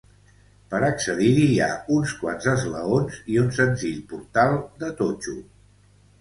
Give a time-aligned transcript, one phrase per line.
[0.69, 1.67] Per accedir-hi hi ha
[1.97, 5.37] uns quants esglaons i un senzill portal de totxo.